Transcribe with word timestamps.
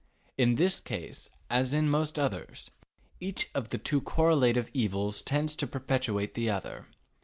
In 0.35 0.55
this 0.55 0.79
case, 0.79 1.29
as 1.47 1.75
in 1.75 1.87
most 1.87 2.17
others, 2.17 2.71
each 3.19 3.51
of 3.53 3.69
two 3.83 4.01
correlative 4.01 4.71
evils 4.73 5.21
tends 5.21 5.53
to 5.57 5.67
perpetuate 5.67 6.33
the 6.33 6.49
other. 6.49 6.87